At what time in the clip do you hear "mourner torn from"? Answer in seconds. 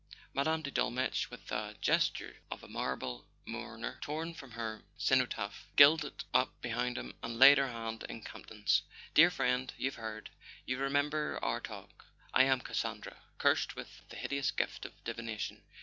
3.45-4.49